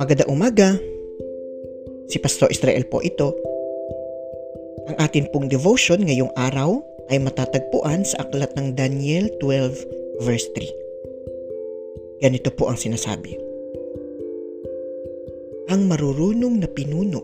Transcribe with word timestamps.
Maganda 0.00 0.24
umaga. 0.32 0.80
Si 2.08 2.16
Pastor 2.16 2.48
Israel 2.48 2.88
po 2.88 3.04
ito. 3.04 3.36
Ang 4.88 4.96
atin 4.96 5.28
pong 5.28 5.52
devotion 5.52 6.00
ngayong 6.00 6.32
araw 6.40 6.80
ay 7.12 7.20
matatagpuan 7.20 8.08
sa 8.08 8.24
aklat 8.24 8.56
ng 8.56 8.72
Daniel 8.72 9.28
12 9.44 10.24
verse 10.24 10.48
3. 10.56 12.24
Ganito 12.24 12.48
po 12.56 12.72
ang 12.72 12.80
sinasabi. 12.80 13.36
Ang 15.68 15.92
marurunong 15.92 16.64
na 16.64 16.68
pinuno 16.72 17.20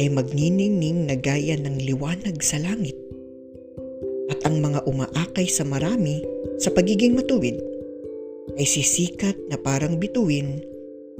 ay 0.00 0.08
magniningning 0.08 1.04
na 1.04 1.20
gaya 1.20 1.60
ng 1.60 1.84
liwanag 1.84 2.40
sa 2.40 2.56
langit 2.56 3.05
at 4.30 4.38
ang 4.46 4.58
mga 4.58 4.82
umaakay 4.86 5.46
sa 5.46 5.62
marami 5.62 6.22
sa 6.58 6.72
pagiging 6.74 7.14
matuwid 7.14 7.58
ay 8.56 8.66
sisikat 8.66 9.36
na 9.50 9.58
parang 9.60 10.00
bituin 10.00 10.62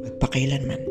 magpakailanman. 0.00 0.82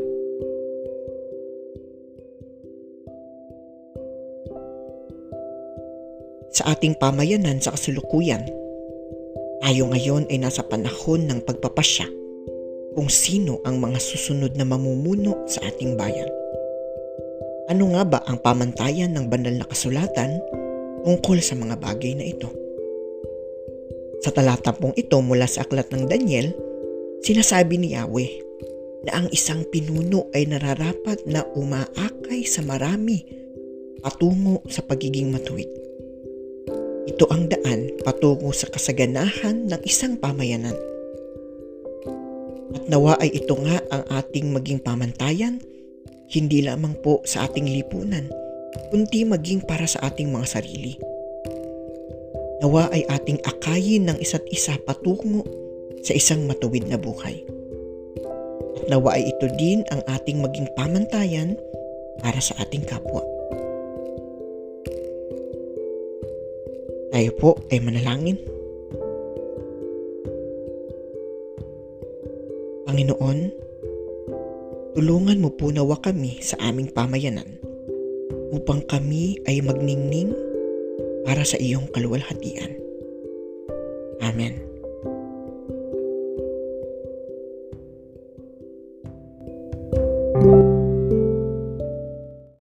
Sa 6.56 6.72
ating 6.72 6.96
pamayanan 6.96 7.60
sa 7.60 7.76
kasalukuyan, 7.76 8.48
tayo 9.60 9.92
ngayon 9.92 10.24
ay 10.32 10.40
nasa 10.40 10.64
panahon 10.64 11.28
ng 11.28 11.44
pagpapasya 11.44 12.08
kung 12.96 13.12
sino 13.12 13.60
ang 13.68 13.84
mga 13.84 14.00
susunod 14.00 14.56
na 14.56 14.64
mamumuno 14.64 15.44
sa 15.52 15.60
ating 15.68 16.00
bayan. 16.00 16.32
Ano 17.68 17.92
nga 17.92 18.08
ba 18.08 18.20
ang 18.24 18.40
pamantayan 18.40 19.12
ng 19.12 19.28
banal 19.28 19.52
na 19.52 19.68
kasulatan 19.68 20.40
tungkol 21.06 21.38
sa 21.38 21.54
mga 21.54 21.78
bagay 21.78 22.18
na 22.18 22.26
ito? 22.26 22.50
Sa 24.26 24.34
talata 24.34 24.74
pong 24.74 24.98
ito 24.98 25.22
mula 25.22 25.46
sa 25.46 25.62
aklat 25.62 25.94
ng 25.94 26.10
Daniel, 26.10 26.50
sinasabi 27.22 27.78
ni 27.78 27.94
Yahweh 27.94 28.42
na 29.06 29.22
ang 29.22 29.30
isang 29.30 29.62
pinuno 29.70 30.34
ay 30.34 30.50
nararapat 30.50 31.30
na 31.30 31.46
umaakay 31.54 32.42
sa 32.50 32.66
marami 32.66 33.22
patungo 34.02 34.66
sa 34.66 34.82
pagiging 34.82 35.30
matuwid. 35.30 35.70
Ito 37.06 37.30
ang 37.30 37.54
daan 37.54 38.02
patungo 38.02 38.50
sa 38.50 38.66
kasaganahan 38.66 39.70
ng 39.70 39.82
isang 39.86 40.18
pamayanan. 40.18 40.74
At 42.74 42.90
nawa 42.90 43.22
ay 43.22 43.30
ito 43.46 43.54
nga 43.62 43.78
ang 43.94 44.04
ating 44.10 44.50
maging 44.50 44.82
pamantayan, 44.82 45.62
hindi 46.34 46.66
lamang 46.66 46.98
po 47.06 47.22
sa 47.30 47.46
ating 47.46 47.70
lipunan, 47.70 48.26
kundi 48.92 49.24
maging 49.28 49.64
para 49.64 49.88
sa 49.88 50.04
ating 50.08 50.32
mga 50.32 50.48
sarili. 50.60 50.96
Nawa 52.64 52.88
ay 52.92 53.04
ating 53.12 53.44
akayin 53.44 54.08
ng 54.08 54.18
isa't 54.20 54.46
isa 54.48 54.80
patungo 54.88 55.44
sa 56.02 56.16
isang 56.16 56.48
matuwid 56.48 56.88
na 56.88 56.96
buhay. 56.96 57.44
At 58.80 58.84
nawa 58.88 59.20
ay 59.20 59.32
ito 59.32 59.48
din 59.60 59.84
ang 59.92 60.02
ating 60.08 60.40
maging 60.40 60.68
pamantayan 60.80 61.60
para 62.24 62.40
sa 62.40 62.56
ating 62.64 62.88
kapwa. 62.88 63.24
Tayo 67.16 67.32
po 67.40 67.56
ay 67.72 67.80
manalangin. 67.80 68.40
Panginoon, 72.86 73.40
tulungan 74.96 75.40
mo 75.44 75.50
po 75.52 75.72
nawa 75.72 76.00
kami 76.00 76.40
sa 76.40 76.60
aming 76.64 76.92
pamayanan 76.92 77.75
upang 78.56 78.80
kami 78.88 79.36
ay 79.44 79.60
magningning 79.60 80.32
para 81.28 81.44
sa 81.44 81.60
iyong 81.60 81.92
kaluwalhatian. 81.92 82.80
Amen. 84.24 84.75